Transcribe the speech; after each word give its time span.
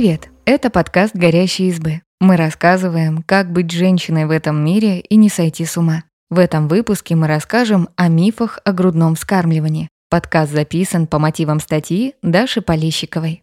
Привет! 0.00 0.30
Это 0.46 0.70
подкаст 0.70 1.14
«Горящие 1.14 1.68
избы». 1.68 2.00
Мы 2.22 2.38
рассказываем, 2.38 3.22
как 3.22 3.52
быть 3.52 3.70
женщиной 3.70 4.24
в 4.24 4.30
этом 4.30 4.64
мире 4.64 5.00
и 5.00 5.16
не 5.16 5.28
сойти 5.28 5.66
с 5.66 5.76
ума. 5.76 6.04
В 6.30 6.38
этом 6.38 6.68
выпуске 6.68 7.16
мы 7.16 7.26
расскажем 7.26 7.90
о 7.96 8.08
мифах 8.08 8.60
о 8.64 8.72
грудном 8.72 9.14
вскармливании. 9.14 9.90
Подкаст 10.08 10.52
записан 10.52 11.06
по 11.06 11.18
мотивам 11.18 11.60
статьи 11.60 12.14
Даши 12.22 12.62
Полищиковой. 12.62 13.42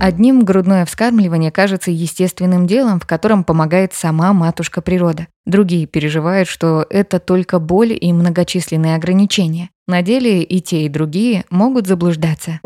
Одним 0.00 0.46
грудное 0.46 0.86
вскармливание 0.86 1.50
кажется 1.50 1.90
естественным 1.90 2.66
делом, 2.66 2.98
в 2.98 3.06
котором 3.06 3.44
помогает 3.44 3.92
сама 3.92 4.32
матушка 4.32 4.80
природа. 4.80 5.26
Другие 5.44 5.84
переживают, 5.84 6.48
что 6.48 6.86
это 6.88 7.18
только 7.20 7.58
боль 7.58 7.94
и 8.00 8.14
многочисленные 8.14 8.96
ограничения. 8.96 9.68
На 9.86 10.00
деле 10.00 10.42
и 10.42 10.62
те, 10.62 10.86
и 10.86 10.88
другие 10.88 11.44
могут 11.50 11.86
заблуждаться. 11.86 12.60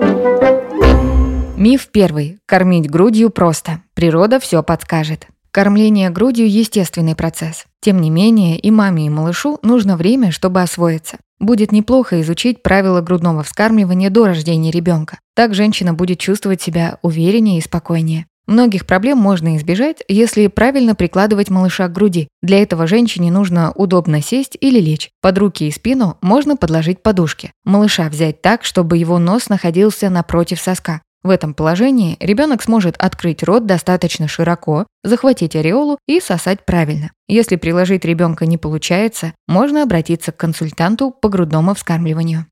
Миф 1.56 1.88
первый. 1.92 2.38
Кормить 2.46 2.90
грудью 2.90 3.30
просто. 3.30 3.82
Природа 3.95 4.40
все 4.40 4.62
подскажет. 4.62 5.27
Кормление 5.50 6.10
грудью– 6.10 6.48
естественный 6.48 7.14
процесс. 7.14 7.66
Тем 7.80 8.00
не 8.00 8.09
менее, 8.09 8.59
и 8.59 8.70
маме, 8.70 9.06
и 9.06 9.10
малышу 9.10 9.59
нужно 9.62 9.96
время, 9.96 10.30
чтобы 10.30 10.62
освоиться. 10.62 11.18
Будет 11.38 11.73
неплохо 11.73 12.20
изучить 12.20 12.62
правила 12.62 13.00
грудного 13.00 13.42
вскармливания 13.42 14.10
до 14.10 14.26
рождения 14.26 14.70
ребенка. 14.70 15.18
Так 15.34 15.54
женщина 15.54 15.92
будет 15.92 16.18
чувствовать 16.18 16.62
себя 16.62 16.98
увереннее 17.02 17.59
и 17.59 17.62
спокойнее. 17.62 18.26
Многих 18.46 18.84
проблем 18.84 19.18
можно 19.18 19.56
избежать, 19.56 20.02
если 20.09 20.48
правильно 20.48 20.95
прикладывать 20.95 21.51
малыша 21.51 21.87
к 21.88 21.92
груди. 21.92 22.28
Для 22.42 22.60
этого 22.60 22.87
женщине 22.87 23.30
нужно 23.30 23.70
удобно 23.73 24.23
сесть 24.23 24.56
или 24.60 24.80
лечь. 24.80 25.10
Под 25.20 25.38
руки 25.38 25.68
и 25.68 25.70
спину 25.70 26.18
можно 26.20 26.56
подложить 26.56 27.02
подушки. 27.02 27.52
Малыша 27.64 28.09
взять 28.09 28.42
так, 28.42 28.64
чтобы 28.64 28.98
его 28.98 29.18
нос 29.18 29.48
находился 29.48 30.10
напротив 30.10 30.60
соска. 30.60 31.01
В 31.23 31.29
этом 31.29 31.52
положении 31.52 32.16
ребенок 32.18 32.63
сможет 32.63 32.96
открыть 32.96 33.43
рот 33.43 33.66
достаточно 33.66 34.26
широко, 34.26 34.87
захватить 35.04 35.54
ореолу 35.54 35.99
и 36.07 36.18
сосать 36.18 36.65
правильно. 36.65 37.10
Если 37.29 37.57
приложить 37.57 38.07
ребенка 38.07 38.46
не 38.46 38.57
получается, 38.57 39.35
можно 39.46 39.82
обратиться 39.82 40.32
к 40.32 40.38
консультанту 40.38 41.10
по 41.10 41.29
грудному 41.29 41.74
вскармливанию. 41.74 42.46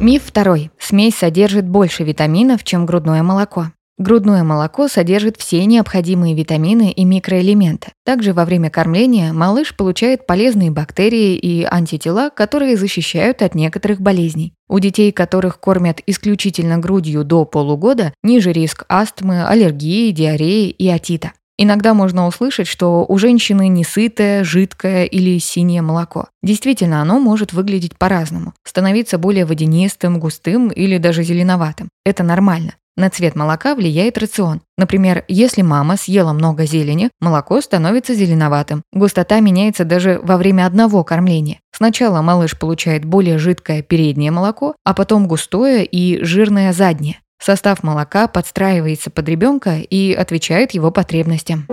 Миф 0.00 0.24
второй. 0.24 0.70
Смесь 0.78 1.14
содержит 1.14 1.68
больше 1.68 2.02
витаминов, 2.02 2.64
чем 2.64 2.84
грудное 2.84 3.22
молоко. 3.22 3.70
Грудное 3.96 4.42
молоко 4.42 4.88
содержит 4.88 5.36
все 5.36 5.64
необходимые 5.66 6.34
витамины 6.34 6.90
и 6.90 7.04
микроэлементы. 7.04 7.92
Также 8.04 8.32
во 8.32 8.44
время 8.44 8.68
кормления 8.68 9.32
малыш 9.32 9.76
получает 9.76 10.26
полезные 10.26 10.72
бактерии 10.72 11.36
и 11.36 11.62
антитела, 11.62 12.30
которые 12.30 12.76
защищают 12.76 13.40
от 13.40 13.54
некоторых 13.54 14.00
болезней. 14.00 14.52
У 14.68 14.80
детей, 14.80 15.12
которых 15.12 15.60
кормят 15.60 16.00
исключительно 16.06 16.78
грудью 16.78 17.22
до 17.22 17.44
полугода, 17.44 18.12
ниже 18.24 18.50
риск 18.50 18.84
астмы, 18.88 19.46
аллергии, 19.46 20.10
диареи 20.10 20.70
и 20.70 20.88
отита. 20.88 21.30
Иногда 21.56 21.94
можно 21.94 22.26
услышать, 22.26 22.66
что 22.66 23.06
у 23.08 23.16
женщины 23.16 23.68
несытое, 23.68 24.42
жидкое 24.42 25.04
или 25.04 25.38
синее 25.38 25.82
молоко. 25.82 26.26
Действительно, 26.42 27.00
оно 27.00 27.20
может 27.20 27.52
выглядеть 27.52 27.96
по-разному. 27.96 28.54
Становиться 28.64 29.18
более 29.18 29.44
водянистым, 29.44 30.18
густым 30.18 30.70
или 30.70 30.98
даже 30.98 31.22
зеленоватым. 31.22 31.90
Это 32.04 32.24
нормально. 32.24 32.72
На 32.96 33.10
цвет 33.10 33.34
молока 33.34 33.74
влияет 33.74 34.18
рацион. 34.18 34.60
Например, 34.78 35.24
если 35.26 35.62
мама 35.62 35.96
съела 35.96 36.32
много 36.32 36.64
зелени, 36.64 37.10
молоко 37.20 37.60
становится 37.60 38.14
зеленоватым. 38.14 38.82
Густота 38.92 39.40
меняется 39.40 39.84
даже 39.84 40.20
во 40.22 40.36
время 40.36 40.64
одного 40.66 41.02
кормления. 41.02 41.58
Сначала 41.72 42.22
малыш 42.22 42.56
получает 42.56 43.04
более 43.04 43.38
жидкое 43.38 43.82
переднее 43.82 44.30
молоко, 44.30 44.76
а 44.84 44.94
потом 44.94 45.26
густое 45.26 45.84
и 45.84 46.22
жирное 46.22 46.72
заднее. 46.72 47.18
Состав 47.42 47.82
молока 47.82 48.28
подстраивается 48.28 49.10
под 49.10 49.28
ребенка 49.28 49.78
и 49.78 50.12
отвечает 50.12 50.70
его 50.70 50.90
потребностям. 50.92 51.66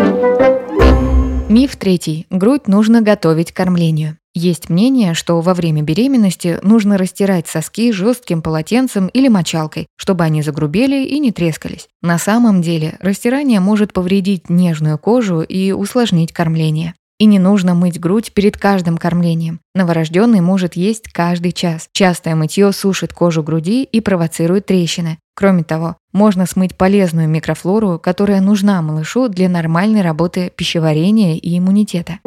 Миф 1.50 1.75
третий. 1.75 2.25
Грудь 2.29 2.67
нужно 2.67 3.01
готовить 3.01 3.51
к 3.51 3.56
кормлению. 3.56 4.17
Есть 4.34 4.69
мнение, 4.69 5.14
что 5.14 5.42
во 5.42 5.53
время 5.53 5.81
беременности 5.81 6.58
нужно 6.62 6.97
растирать 6.97 7.47
соски 7.47 7.92
жестким 7.92 8.42
полотенцем 8.42 9.08
или 9.08 9.28
мочалкой, 9.28 9.88
чтобы 9.97 10.24
они 10.24 10.42
загрубели 10.42 11.06
и 11.06 11.19
не 11.19 11.31
трескались. 11.34 11.90
На 12.02 12.18
самом 12.18 12.62
деле, 12.62 12.96
растирание 13.02 13.59
может 13.59 13.91
повредить 13.91 14.50
нежную 14.50 14.97
кожу 14.97 15.41
и 15.41 15.74
усложнить 15.74 16.31
кормление. 16.31 16.94
И 17.20 17.25
не 17.25 17.40
нужно 17.40 17.75
мыть 17.75 18.00
грудь 18.00 18.31
перед 18.34 18.58
каждым 18.58 18.97
кормлением. 18.97 19.59
Новорожденный 19.75 20.41
может 20.41 20.75
есть 20.75 21.12
каждый 21.12 21.52
час. 21.52 21.88
Частое 21.91 22.34
мытье 22.34 22.72
сушит 22.72 23.14
кожу 23.14 23.44
груди 23.44 23.84
и 23.84 24.02
провоцирует 24.02 24.66
трещины. 24.66 25.20
Кроме 25.36 25.64
того, 25.64 25.97
можно 26.14 26.46
смыть 26.46 26.75
полезную 26.75 27.28
микрофлору, 27.28 28.00
которая 28.00 28.41
нужна 28.41 28.81
малышу 28.81 29.28
для 29.28 29.50
нормальной 29.50 30.02
работы 30.02 30.52
пищеварения 30.56 31.36
и 31.36 31.59
иммунитета. 31.59 32.20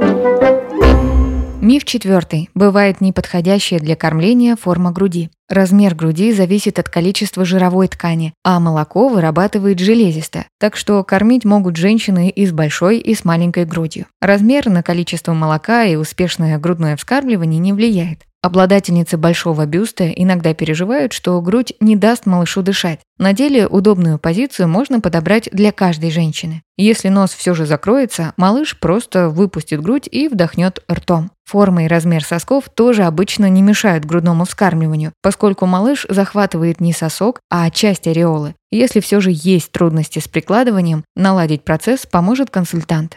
Миф 1.60 1.84
четвертый. 1.84 2.50
Бывает 2.54 3.00
неподходящая 3.00 3.80
для 3.80 3.96
кормления 3.96 4.54
форма 4.56 4.92
груди. 4.92 5.30
Размер 5.48 5.94
груди 5.94 6.32
зависит 6.32 6.78
от 6.78 6.88
количества 6.88 7.44
жировой 7.44 7.88
ткани, 7.88 8.34
а 8.44 8.60
молоко 8.60 9.08
вырабатывает 9.08 9.78
железистое, 9.78 10.46
так 10.58 10.76
что 10.76 11.02
кормить 11.04 11.44
могут 11.44 11.76
женщины 11.76 12.28
и 12.28 12.46
с 12.46 12.52
большой, 12.52 12.98
и 12.98 13.14
с 13.14 13.24
маленькой 13.24 13.64
грудью. 13.64 14.06
Размер 14.20 14.68
на 14.68 14.82
количество 14.82 15.32
молока 15.32 15.84
и 15.84 15.96
успешное 15.96 16.58
грудное 16.58 16.96
вскармливание 16.96 17.60
не 17.60 17.72
влияет. 17.72 18.22
Обладательницы 18.44 19.16
большого 19.16 19.64
бюста 19.64 20.10
иногда 20.10 20.52
переживают, 20.52 21.14
что 21.14 21.40
грудь 21.40 21.72
не 21.80 21.96
даст 21.96 22.26
малышу 22.26 22.60
дышать. 22.60 23.00
На 23.16 23.32
деле 23.32 23.66
удобную 23.66 24.18
позицию 24.18 24.68
можно 24.68 25.00
подобрать 25.00 25.48
для 25.50 25.72
каждой 25.72 26.10
женщины. 26.10 26.60
Если 26.76 27.08
нос 27.08 27.32
все 27.32 27.54
же 27.54 27.64
закроется, 27.64 28.34
малыш 28.36 28.78
просто 28.78 29.30
выпустит 29.30 29.80
грудь 29.80 30.06
и 30.12 30.28
вдохнет 30.28 30.84
ртом. 30.92 31.30
Форма 31.46 31.86
и 31.86 31.88
размер 31.88 32.22
сосков 32.22 32.64
тоже 32.68 33.04
обычно 33.04 33.48
не 33.48 33.62
мешают 33.62 34.04
грудному 34.04 34.44
вскармливанию, 34.44 35.14
поскольку 35.22 35.64
малыш 35.64 36.04
захватывает 36.10 36.82
не 36.82 36.92
сосок, 36.92 37.40
а 37.50 37.70
часть 37.70 38.06
ореолы. 38.06 38.54
Если 38.70 39.00
все 39.00 39.20
же 39.20 39.30
есть 39.32 39.72
трудности 39.72 40.18
с 40.18 40.28
прикладыванием, 40.28 41.02
наладить 41.16 41.64
процесс 41.64 42.04
поможет 42.04 42.50
консультант. 42.50 43.16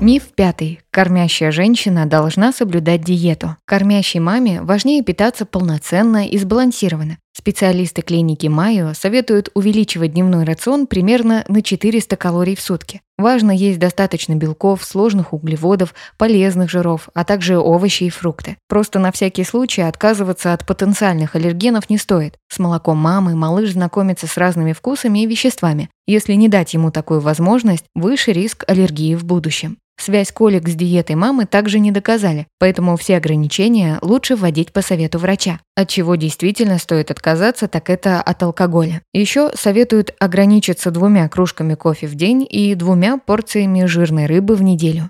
Миф 0.00 0.24
пятый. 0.34 0.80
Кормящая 0.90 1.50
женщина 1.50 2.04
должна 2.04 2.52
соблюдать 2.52 3.02
диету. 3.02 3.56
Кормящей 3.64 4.20
маме 4.20 4.60
важнее 4.60 5.02
питаться 5.02 5.46
полноценно 5.46 6.26
и 6.28 6.36
сбалансированно. 6.36 7.18
Специалисты 7.38 8.00
клиники 8.00 8.46
Майо 8.46 8.94
советуют 8.94 9.50
увеличивать 9.52 10.14
дневной 10.14 10.44
рацион 10.44 10.86
примерно 10.86 11.44
на 11.48 11.60
400 11.60 12.16
калорий 12.16 12.56
в 12.56 12.62
сутки. 12.62 13.02
Важно 13.18 13.50
есть 13.50 13.78
достаточно 13.78 14.34
белков, 14.34 14.82
сложных 14.82 15.34
углеводов, 15.34 15.94
полезных 16.16 16.70
жиров, 16.70 17.10
а 17.12 17.24
также 17.24 17.58
овощи 17.58 18.04
и 18.04 18.08
фрукты. 18.10 18.56
Просто 18.68 19.00
на 19.00 19.12
всякий 19.12 19.44
случай 19.44 19.82
отказываться 19.82 20.54
от 20.54 20.64
потенциальных 20.64 21.36
аллергенов 21.36 21.90
не 21.90 21.98
стоит. 21.98 22.38
С 22.48 22.58
молоком 22.58 22.96
мамы 22.96 23.36
малыш 23.36 23.72
знакомится 23.72 24.26
с 24.26 24.38
разными 24.38 24.72
вкусами 24.72 25.22
и 25.22 25.26
веществами. 25.26 25.90
Если 26.06 26.32
не 26.32 26.48
дать 26.48 26.72
ему 26.72 26.90
такую 26.90 27.20
возможность, 27.20 27.84
выше 27.94 28.32
риск 28.32 28.64
аллергии 28.66 29.14
в 29.14 29.26
будущем. 29.26 29.76
Связь 29.98 30.30
колик 30.30 30.68
с 30.68 30.74
диетой 30.74 31.16
мамы 31.16 31.46
также 31.46 31.78
не 31.78 31.90
доказали, 31.90 32.46
поэтому 32.58 32.96
все 32.96 33.16
ограничения 33.16 33.98
лучше 34.02 34.36
вводить 34.36 34.72
по 34.72 34.82
совету 34.82 35.18
врача. 35.18 35.60
От 35.74 35.88
чего 35.88 36.16
действительно 36.16 36.78
стоит 36.78 37.10
отказаться, 37.10 37.66
так 37.66 37.90
это 37.90 38.20
от 38.20 38.42
алкоголя. 38.42 39.02
Еще 39.12 39.50
советуют 39.54 40.14
ограничиться 40.20 40.90
двумя 40.90 41.28
кружками 41.28 41.74
кофе 41.74 42.06
в 42.06 42.14
день 42.14 42.46
и 42.48 42.74
двумя 42.74 43.16
порциями 43.18 43.86
жирной 43.86 44.26
рыбы 44.26 44.54
в 44.54 44.62
неделю. 44.62 45.08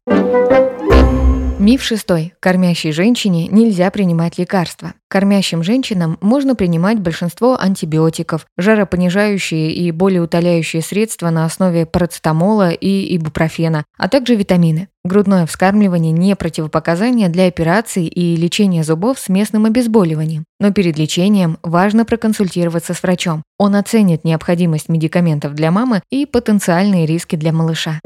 Миф 1.58 1.82
шестой. 1.82 2.34
Кормящей 2.38 2.92
женщине 2.92 3.48
нельзя 3.48 3.90
принимать 3.90 4.36
лекарства. 4.36 4.92
Кормящим 5.08 5.62
женщинам 5.62 6.18
можно 6.20 6.54
принимать 6.54 7.00
большинство 7.00 7.58
антибиотиков, 7.58 8.46
жаропонижающие 8.58 9.72
и 9.72 9.90
болеутоляющие 9.90 10.82
средства 10.82 11.30
на 11.30 11.46
основе 11.46 11.86
парацетамола 11.86 12.72
и 12.72 13.16
ибупрофена, 13.16 13.84
а 13.96 14.08
также 14.08 14.34
витамины. 14.34 14.88
Грудное 15.02 15.46
вскармливание 15.46 16.12
не 16.12 16.36
противопоказание 16.36 17.30
для 17.30 17.46
операций 17.46 18.04
и 18.04 18.36
лечения 18.36 18.84
зубов 18.84 19.18
с 19.18 19.30
местным 19.30 19.64
обезболиванием. 19.64 20.44
Но 20.60 20.72
перед 20.72 20.98
лечением 20.98 21.56
важно 21.62 22.04
проконсультироваться 22.04 22.92
с 22.92 23.02
врачом. 23.02 23.42
Он 23.58 23.76
оценит 23.76 24.24
необходимость 24.24 24.90
медикаментов 24.90 25.54
для 25.54 25.70
мамы 25.70 26.02
и 26.10 26.26
потенциальные 26.26 27.06
риски 27.06 27.36
для 27.36 27.52
малыша. 27.52 27.98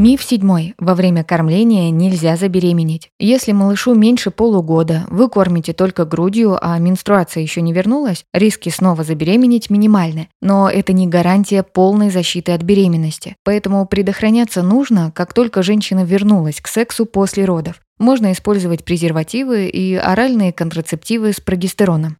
Миф 0.00 0.22
седьмой. 0.22 0.72
Во 0.78 0.94
время 0.94 1.24
кормления 1.24 1.90
нельзя 1.90 2.34
забеременеть. 2.36 3.10
Если 3.18 3.52
малышу 3.52 3.94
меньше 3.94 4.30
полугода, 4.30 5.04
вы 5.10 5.28
кормите 5.28 5.74
только 5.74 6.06
грудью, 6.06 6.56
а 6.58 6.78
менструация 6.78 7.42
еще 7.42 7.60
не 7.60 7.74
вернулась, 7.74 8.24
риски 8.32 8.70
снова 8.70 9.04
забеременеть 9.04 9.68
минимальны. 9.68 10.30
Но 10.40 10.70
это 10.70 10.94
не 10.94 11.06
гарантия 11.06 11.62
полной 11.62 12.08
защиты 12.08 12.52
от 12.52 12.62
беременности. 12.62 13.36
Поэтому 13.44 13.84
предохраняться 13.84 14.62
нужно, 14.62 15.12
как 15.14 15.34
только 15.34 15.62
женщина 15.62 16.02
вернулась 16.02 16.62
к 16.62 16.68
сексу 16.68 17.04
после 17.04 17.44
родов. 17.44 17.82
Можно 17.98 18.32
использовать 18.32 18.86
презервативы 18.86 19.66
и 19.66 19.96
оральные 19.96 20.54
контрацептивы 20.54 21.34
с 21.34 21.40
прогестероном. 21.40 22.16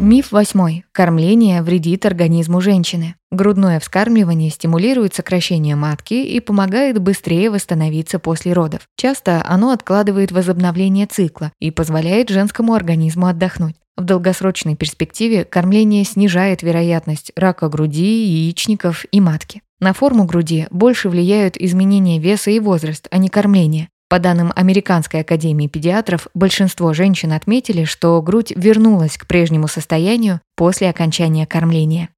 Миф 0.00 0.30
восьмой. 0.30 0.84
Кормление 0.92 1.60
вредит 1.60 2.06
организму 2.06 2.60
женщины. 2.60 3.16
Грудное 3.32 3.80
вскармливание 3.80 4.48
стимулирует 4.48 5.14
сокращение 5.14 5.74
матки 5.74 6.14
и 6.14 6.38
помогает 6.38 7.00
быстрее 7.00 7.50
восстановиться 7.50 8.20
после 8.20 8.52
родов. 8.52 8.82
Часто 8.96 9.44
оно 9.44 9.72
откладывает 9.72 10.30
возобновление 10.30 11.06
цикла 11.06 11.50
и 11.58 11.72
позволяет 11.72 12.28
женскому 12.28 12.74
организму 12.74 13.26
отдохнуть. 13.26 13.74
В 13.96 14.04
долгосрочной 14.04 14.76
перспективе 14.76 15.44
кормление 15.44 16.04
снижает 16.04 16.62
вероятность 16.62 17.32
рака 17.34 17.68
груди, 17.68 18.24
яичников 18.24 19.04
и 19.10 19.20
матки. 19.20 19.62
На 19.80 19.92
форму 19.94 20.26
груди 20.26 20.68
больше 20.70 21.08
влияют 21.08 21.56
изменения 21.56 22.20
веса 22.20 22.52
и 22.52 22.60
возраст, 22.60 23.08
а 23.10 23.18
не 23.18 23.28
кормление. 23.28 23.88
По 24.08 24.18
данным 24.18 24.54
Американской 24.56 25.20
академии 25.20 25.66
педиатров, 25.66 26.28
большинство 26.32 26.94
женщин 26.94 27.32
отметили, 27.32 27.84
что 27.84 28.20
грудь 28.22 28.54
вернулась 28.56 29.18
к 29.18 29.26
прежнему 29.26 29.68
состоянию 29.68 30.40
после 30.56 30.88
окончания 30.88 31.46
кормления. 31.46 32.08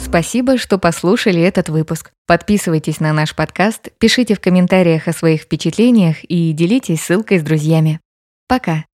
Спасибо, 0.00 0.58
что 0.58 0.78
послушали 0.78 1.40
этот 1.40 1.68
выпуск. 1.68 2.10
Подписывайтесь 2.26 2.98
на 2.98 3.12
наш 3.12 3.34
подкаст, 3.34 3.90
пишите 3.98 4.34
в 4.34 4.40
комментариях 4.40 5.06
о 5.06 5.12
своих 5.12 5.42
впечатлениях 5.42 6.24
и 6.24 6.52
делитесь 6.52 7.02
ссылкой 7.02 7.38
с 7.38 7.42
друзьями. 7.42 8.00
Пока! 8.48 8.84